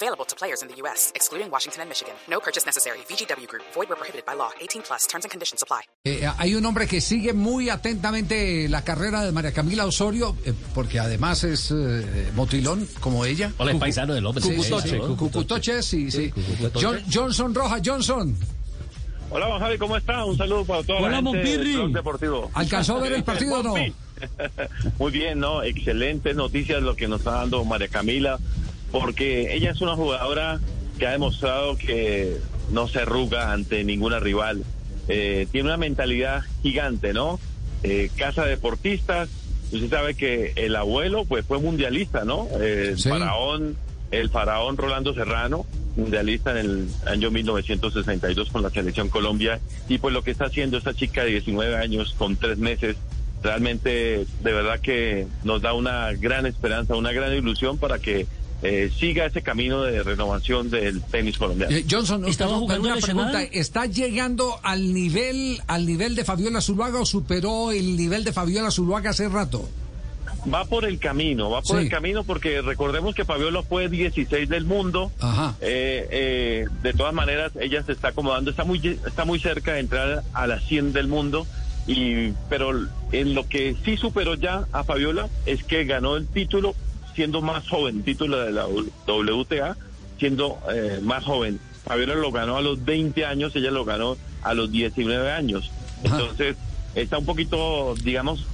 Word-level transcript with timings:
Available 0.00 0.24
to 0.26 0.36
players 0.36 0.62
in 0.62 0.68
the 0.68 0.76
U.S., 0.82 1.10
excluding 1.16 1.50
Washington 1.50 1.80
and 1.82 1.88
Michigan. 1.88 2.14
No 2.30 2.38
purchase 2.38 2.64
necessary. 2.64 2.98
VGW 3.10 3.48
Group. 3.48 3.64
Void 3.74 3.88
where 3.88 3.96
prohibited 3.96 4.24
by 4.24 4.34
law. 4.34 4.50
18 4.60 4.82
plus. 4.82 5.08
Terms 5.08 5.24
and 5.24 5.30
conditions 5.32 5.60
apply. 5.60 5.82
Eh, 6.04 6.24
hay 6.38 6.54
un 6.54 6.64
hombre 6.66 6.86
que 6.86 7.00
sigue 7.00 7.32
muy 7.32 7.68
atentamente 7.68 8.68
la 8.68 8.84
carrera 8.84 9.24
de 9.24 9.32
María 9.32 9.52
Camila 9.52 9.86
Osorio, 9.86 10.36
eh, 10.44 10.54
porque 10.72 11.00
además 11.00 11.42
es 11.42 11.72
eh, 11.72 12.30
motilón, 12.36 12.86
como 13.00 13.24
ella. 13.24 13.52
Hola, 13.58 13.72
es 13.72 13.78
paisano 13.78 14.14
del 14.14 14.24
hombre. 14.24 14.44
Cucutoche. 14.44 14.88
sí, 14.88 14.98
sí, 14.98 15.00
Cucutoche, 15.00 15.82
sí, 15.82 16.10
sí. 16.12 16.32
John- 16.80 17.02
Johnson 17.12 17.52
Roja, 17.52 17.78
Johnson. 17.84 18.36
Hola, 19.30 19.46
Juan 19.46 19.60
Javi, 19.60 19.78
¿cómo 19.78 19.96
está? 19.96 20.24
Un 20.24 20.38
saludo 20.38 20.64
para 20.64 20.82
toda 20.84 21.00
Hola, 21.00 21.20
la 21.20 21.30
gente 21.32 21.58
del 21.58 21.92
Deportivo. 21.92 22.50
¿Alcanzó 22.54 22.96
a 22.96 23.00
ver 23.00 23.12
el 23.14 23.24
partido 23.24 23.58
o 23.58 23.62
no? 23.64 23.74
Muy 24.98 25.10
bien, 25.12 25.40
¿no? 25.40 25.62
Excelentes 25.64 26.36
noticias 26.36 26.80
lo 26.82 26.94
que 26.94 27.08
nos 27.08 27.18
está 27.20 27.32
dando 27.32 27.64
María 27.64 27.88
Camila, 27.88 28.38
porque 28.90 29.54
ella 29.54 29.70
es 29.70 29.80
una 29.80 29.96
jugadora 29.96 30.60
que 30.98 31.06
ha 31.06 31.12
demostrado 31.12 31.76
que 31.76 32.36
no 32.70 32.88
se 32.88 33.00
arruga 33.00 33.52
ante 33.52 33.84
ninguna 33.84 34.18
rival. 34.18 34.64
Eh, 35.08 35.46
tiene 35.50 35.68
una 35.68 35.76
mentalidad 35.76 36.42
gigante, 36.62 37.12
¿no? 37.12 37.40
Eh, 37.82 38.10
casa 38.16 38.44
de 38.44 38.50
deportistas. 38.50 39.28
Usted 39.72 39.88
sabe 39.90 40.14
que 40.14 40.52
el 40.56 40.76
abuelo 40.76 41.24
pues 41.24 41.44
fue 41.46 41.58
mundialista, 41.58 42.24
¿no? 42.24 42.48
Eh, 42.60 42.90
el 42.90 42.98
faraón, 42.98 43.76
el 44.10 44.30
faraón 44.30 44.76
Rolando 44.76 45.14
Serrano, 45.14 45.66
mundialista 45.96 46.52
en 46.52 46.56
el 46.58 46.88
año 47.06 47.30
1962 47.30 48.50
con 48.50 48.62
la 48.62 48.70
selección 48.70 49.08
Colombia. 49.08 49.60
Y 49.88 49.98
pues 49.98 50.14
lo 50.14 50.22
que 50.22 50.30
está 50.30 50.46
haciendo 50.46 50.78
esta 50.78 50.94
chica 50.94 51.24
de 51.24 51.30
19 51.30 51.76
años 51.76 52.14
con 52.16 52.36
tres 52.36 52.58
meses, 52.58 52.96
realmente 53.42 54.26
de 54.42 54.52
verdad 54.52 54.80
que 54.80 55.26
nos 55.44 55.62
da 55.62 55.72
una 55.72 56.12
gran 56.12 56.46
esperanza, 56.46 56.96
una 56.96 57.12
gran 57.12 57.32
ilusión 57.34 57.78
para 57.78 57.98
que 57.98 58.26
eh, 58.62 58.90
siga 58.98 59.26
ese 59.26 59.42
camino 59.42 59.82
de 59.82 60.02
renovación 60.02 60.68
del 60.70 61.00
tenis 61.02 61.38
colombiano. 61.38 61.74
Eh, 61.74 61.84
Johnson, 61.88 62.24
¿Estaba 62.26 62.56
jugando 62.58 62.88
una 62.88 62.96
pregunta, 63.00 63.42
¿está 63.42 63.86
llegando 63.86 64.58
al 64.62 64.92
nivel 64.92 65.60
al 65.66 65.86
nivel 65.86 66.14
de 66.16 66.24
Fabiola 66.24 66.60
Zuluaga 66.60 67.00
o 67.00 67.06
superó 67.06 67.70
el 67.70 67.96
nivel 67.96 68.24
de 68.24 68.32
Fabiola 68.32 68.70
Zuluaga 68.70 69.10
hace 69.10 69.28
rato? 69.28 69.68
Va 70.52 70.64
por 70.64 70.84
el 70.84 70.98
camino, 70.98 71.50
va 71.50 71.62
por 71.62 71.76
Sí. 71.78 71.84
el 71.84 71.90
camino 71.90 72.22
porque 72.24 72.62
recordemos 72.62 73.14
que 73.14 73.24
Fabiola 73.24 73.62
fue 73.62 73.88
16 73.88 74.48
del 74.48 74.64
mundo. 74.64 75.10
Ajá. 75.20 75.56
Eh, 75.60 76.06
eh, 76.10 76.64
de 76.82 76.92
todas 76.94 77.12
maneras, 77.12 77.52
ella 77.60 77.82
se 77.82 77.92
está 77.92 78.08
acomodando, 78.08 78.50
está 78.50 78.64
muy, 78.64 78.78
está 79.06 79.24
muy 79.24 79.40
cerca 79.40 79.72
de 79.74 79.80
entrar 79.80 80.22
a 80.32 80.46
las 80.46 80.64
100 80.64 80.92
del 80.92 81.08
mundo. 81.08 81.46
Y, 81.86 82.32
pero 82.50 82.70
en 83.12 83.34
lo 83.34 83.48
que 83.48 83.74
sí 83.84 83.96
superó 83.96 84.34
ya 84.34 84.66
a 84.72 84.84
Fabiola 84.84 85.28
es 85.46 85.64
que 85.64 85.84
ganó 85.84 86.16
el 86.16 86.26
título 86.26 86.74
siendo 87.18 87.42
más 87.42 87.68
joven, 87.68 88.04
título 88.04 88.38
de 88.38 88.52
la 88.52 88.68
WTA, 88.68 89.76
siendo 90.20 90.56
eh, 90.72 91.00
más 91.02 91.24
joven. 91.24 91.58
Fabiola 91.84 92.14
lo 92.14 92.30
ganó 92.30 92.56
a 92.56 92.62
los 92.62 92.84
20 92.84 93.26
años, 93.26 93.56
ella 93.56 93.72
lo 93.72 93.84
ganó 93.84 94.16
a 94.44 94.54
los 94.54 94.70
19 94.70 95.32
años. 95.32 95.68
Ajá. 96.04 96.20
Entonces, 96.20 96.56
está 96.94 97.18
un 97.18 97.24
poquito, 97.24 97.96
digamos, 98.04 98.46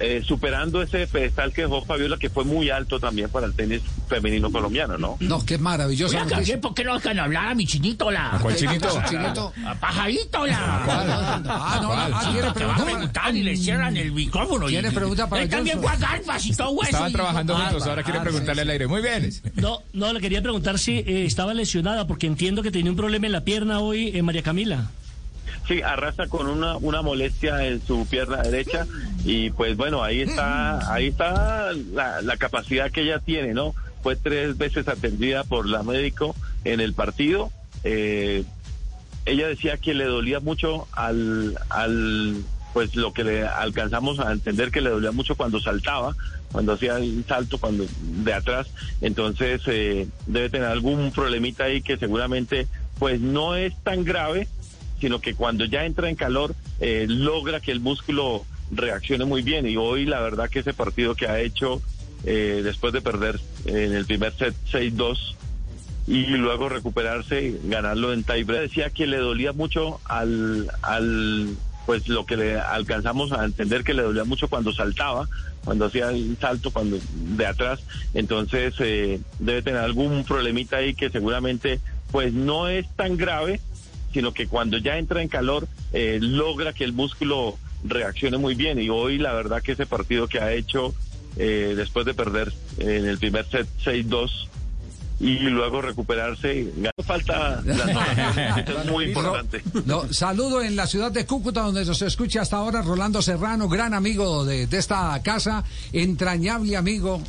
eh, 0.00 0.22
superando 0.26 0.82
ese 0.82 1.06
pedestal 1.06 1.52
que 1.52 1.62
dejó 1.62 1.84
Fabiola, 1.84 2.16
que 2.18 2.28
fue 2.28 2.44
muy 2.44 2.68
alto 2.70 2.98
también 2.98 3.28
para 3.30 3.46
el 3.46 3.54
tenis 3.54 3.80
femenino 4.08 4.50
colombiano, 4.50 4.98
¿no? 4.98 5.16
No, 5.20 5.44
qué 5.46 5.56
maravillosa 5.56 6.16
Oiga. 6.22 6.30
Gabriel, 6.36 6.58
¿por 6.60 6.74
qué 6.74 6.82
no 6.84 6.94
dejan 6.94 7.18
hablar 7.20 7.48
a 7.48 7.54
mi 7.54 7.64
chinito, 7.66 8.10
la? 8.10 8.38
¿Cuál 8.42 8.56
chinito? 8.56 8.88
chinito? 9.08 9.52
A 9.66 9.74
pajarito, 9.76 10.46
la. 10.46 10.56
Ah, 10.58 11.78
no, 11.82 11.92
ah, 11.92 12.20
tiene 12.32 12.38
Que 12.40 12.42
va 12.44 12.50
a 12.50 12.54
pregunta 12.54 12.74
para- 12.84 12.84
preguntar 12.96 13.36
y 13.36 13.42
le 13.42 13.56
cierran 13.56 13.96
el 13.96 14.12
micrófono. 14.12 14.66
¿Tiene 14.66 14.88
y- 14.88 14.92
pregunta 14.92 15.28
para 15.28 15.42
Él 15.42 15.48
también 15.48 15.80
fue 15.80 15.90
a 15.90 15.96
Garfas 15.96 16.46
y 16.46 16.54
todo 16.56 16.72
eso. 16.74 16.82
Estaban 16.84 17.12
trabajando 17.12 17.56
Ah, 17.56 17.66
juntos, 17.70 17.86
ahora 17.88 18.02
quiere 18.02 18.18
ah, 18.18 18.22
preguntarle 18.22 18.62
sí, 18.62 18.66
al 18.66 18.70
aire. 18.70 18.86
Muy 18.88 19.00
bien. 19.02 19.30
No, 19.56 19.78
no, 19.92 20.12
le 20.12 20.20
quería 20.20 20.42
preguntar 20.42 20.78
si 20.78 20.98
eh, 20.98 21.24
estaba 21.24 21.54
lesionada, 21.54 22.06
porque 22.06 22.26
entiendo 22.26 22.62
que 22.62 22.70
tenía 22.70 22.90
un 22.90 22.96
problema 22.96 23.26
en 23.26 23.32
la 23.32 23.42
pierna 23.42 23.78
hoy, 23.80 24.10
eh, 24.14 24.22
María 24.22 24.42
Camila. 24.42 24.90
Sí, 25.68 25.80
arrasa 25.80 26.26
con 26.26 26.46
una, 26.46 26.76
una 26.76 27.00
molestia 27.00 27.64
en 27.64 27.80
su 27.86 28.06
pierna 28.06 28.42
derecha 28.42 28.86
y 29.24 29.50
pues 29.50 29.76
bueno, 29.76 30.02
ahí 30.02 30.20
está, 30.20 30.92
ahí 30.92 31.08
está 31.08 31.72
la, 31.72 32.22
la 32.22 32.36
capacidad 32.36 32.90
que 32.90 33.02
ella 33.02 33.18
tiene, 33.18 33.54
¿no? 33.54 33.74
Fue 34.02 34.16
tres 34.16 34.58
veces 34.58 34.86
atendida 34.86 35.44
por 35.44 35.66
la 35.66 35.82
médico 35.82 36.36
en 36.64 36.80
el 36.80 36.92
partido. 36.92 37.50
Eh, 37.84 38.44
ella 39.26 39.48
decía 39.48 39.78
que 39.78 39.94
le 39.94 40.04
dolía 40.04 40.40
mucho 40.40 40.86
al, 40.92 41.58
al, 41.70 42.44
pues 42.74 42.94
lo 42.96 43.14
que 43.14 43.24
le 43.24 43.46
alcanzamos 43.46 44.20
a 44.20 44.32
entender 44.32 44.70
que 44.70 44.82
le 44.82 44.90
dolía 44.90 45.12
mucho 45.12 45.36
cuando 45.36 45.60
saltaba, 45.60 46.14
cuando 46.52 46.74
hacía 46.74 46.96
el 46.96 47.24
salto 47.26 47.58
cuando 47.58 47.86
de 48.00 48.32
atrás, 48.32 48.68
entonces 49.00 49.62
eh, 49.66 50.06
debe 50.26 50.50
tener 50.50 50.68
algún 50.68 51.10
problemita 51.10 51.64
ahí 51.64 51.80
que 51.80 51.96
seguramente 51.96 52.66
pues 52.98 53.20
no 53.20 53.56
es 53.56 53.74
tan 53.82 54.04
grave, 54.04 54.48
sino 55.00 55.20
que 55.20 55.34
cuando 55.34 55.64
ya 55.64 55.84
entra 55.86 56.10
en 56.10 56.16
calor 56.16 56.54
eh, 56.80 57.06
logra 57.08 57.60
que 57.60 57.72
el 57.72 57.80
músculo 57.80 58.44
reaccione 58.70 59.24
muy 59.24 59.42
bien 59.42 59.66
y 59.66 59.76
hoy 59.76 60.06
la 60.06 60.20
verdad 60.20 60.48
que 60.48 60.60
ese 60.60 60.74
partido 60.74 61.14
que 61.14 61.28
ha 61.28 61.40
hecho 61.40 61.82
eh, 62.24 62.62
después 62.64 62.92
de 62.92 63.02
perder 63.02 63.40
en 63.66 63.92
el 63.92 64.06
primer 64.06 64.32
set 64.34 64.54
6-2 64.72 65.34
y 66.06 66.26
luego 66.26 66.68
recuperarse, 66.68 67.58
ganarlo 67.64 68.12
en 68.12 68.24
tiebreak. 68.24 68.62
Decía 68.62 68.90
que 68.90 69.06
le 69.06 69.18
dolía 69.18 69.52
mucho 69.52 70.00
al, 70.04 70.70
al, 70.82 71.56
pues 71.86 72.08
lo 72.08 72.26
que 72.26 72.36
le 72.36 72.58
alcanzamos 72.58 73.32
a 73.32 73.44
entender 73.44 73.84
que 73.84 73.94
le 73.94 74.02
dolía 74.02 74.24
mucho 74.24 74.48
cuando 74.48 74.72
saltaba, 74.72 75.28
cuando 75.64 75.86
hacía 75.86 76.10
el 76.10 76.36
salto 76.40 76.70
cuando 76.70 76.98
de 77.14 77.46
atrás, 77.46 77.80
entonces 78.12 78.74
eh, 78.80 79.20
debe 79.38 79.62
tener 79.62 79.80
algún 79.80 80.24
problemita 80.24 80.76
ahí 80.76 80.94
que 80.94 81.10
seguramente 81.10 81.80
pues 82.10 82.32
no 82.32 82.68
es 82.68 82.86
tan 82.96 83.16
grave, 83.16 83.60
sino 84.12 84.32
que 84.32 84.46
cuando 84.46 84.78
ya 84.78 84.98
entra 84.98 85.22
en 85.22 85.28
calor 85.28 85.66
eh, 85.92 86.18
logra 86.20 86.72
que 86.72 86.84
el 86.84 86.92
músculo 86.92 87.58
reaccione 87.84 88.38
muy 88.38 88.54
bien 88.54 88.80
y 88.80 88.88
hoy 88.88 89.18
la 89.18 89.32
verdad 89.32 89.62
que 89.62 89.72
ese 89.72 89.86
partido 89.86 90.26
que 90.26 90.40
ha 90.40 90.52
hecho 90.52 90.94
eh, 91.36 91.74
después 91.76 92.06
de 92.06 92.14
perder 92.14 92.52
en 92.78 93.06
el 93.06 93.18
primer 93.18 93.46
set 93.48 93.68
6-2 93.84 94.48
y 95.20 95.38
luego 95.38 95.80
recuperarse. 95.80 96.72
Falta 97.04 97.62
la 97.62 98.62
eso 98.66 98.80
es 98.80 98.90
muy 98.90 99.06
importante. 99.06 99.62
No, 99.86 100.12
saludo 100.12 100.60
en 100.60 100.74
la 100.76 100.86
ciudad 100.86 101.12
de 101.12 101.24
Cúcuta, 101.24 101.62
donde 101.62 101.84
nos 101.84 102.02
escucha 102.02 102.42
hasta 102.42 102.56
ahora 102.56 102.82
Rolando 102.82 103.22
Serrano, 103.22 103.68
gran 103.68 103.94
amigo 103.94 104.44
de, 104.44 104.66
de 104.66 104.78
esta 104.78 105.20
casa, 105.22 105.64
entrañable 105.92 106.76
amigo 106.76 107.22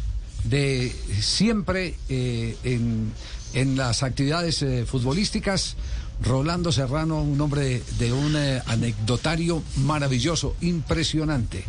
de 0.45 0.91
siempre 1.19 1.95
eh, 2.09 2.57
en, 2.63 3.11
en 3.53 3.77
las 3.77 4.03
actividades 4.03 4.61
eh, 4.61 4.85
futbolísticas. 4.85 5.75
Rolando 6.21 6.71
Serrano, 6.71 7.21
un 7.21 7.39
hombre 7.41 7.81
de 7.97 8.13
un 8.13 8.35
eh, 8.35 8.61
anecdotario 8.67 9.63
maravilloso, 9.77 10.55
impresionante. 10.61 11.63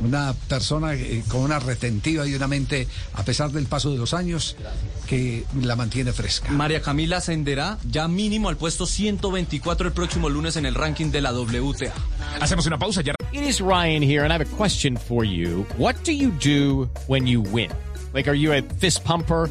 Una 0.00 0.32
persona 0.32 0.94
eh, 0.94 1.24
con 1.28 1.40
una 1.40 1.58
retentiva 1.58 2.26
y 2.26 2.34
una 2.34 2.46
mente, 2.46 2.86
a 3.14 3.24
pesar 3.24 3.50
del 3.50 3.66
paso 3.66 3.90
de 3.90 3.98
los 3.98 4.14
años, 4.14 4.56
que 5.06 5.44
la 5.60 5.74
mantiene 5.74 6.12
fresca. 6.12 6.50
María 6.52 6.80
Camila 6.82 7.16
ascenderá 7.16 7.78
ya 7.90 8.06
mínimo 8.06 8.48
al 8.48 8.56
puesto 8.56 8.86
124 8.86 9.88
el 9.88 9.92
próximo 9.92 10.28
lunes 10.28 10.56
en 10.56 10.66
el 10.66 10.74
ranking 10.74 11.10
de 11.10 11.20
la 11.20 11.32
WTA. 11.32 11.92
Hacemos 12.40 12.66
una 12.66 12.78
pausa 12.78 13.02
ya. 13.02 13.14
It 13.32 13.42
is 13.42 13.60
Ryan 13.60 14.02
here, 14.02 14.22
and 14.24 14.32
I 14.32 14.36
have 14.36 14.46
a 14.46 14.56
question 14.56 14.96
for 14.96 15.24
you. 15.24 15.66
What 15.76 15.96
do 16.04 16.12
you 16.12 16.30
do 16.30 16.88
when 17.08 17.26
you 17.26 17.40
win? 17.42 17.70
Like, 18.14 18.28
are 18.28 18.36
you 18.36 18.52
a 18.52 18.62
fist 18.62 19.04
pumper? 19.04 19.50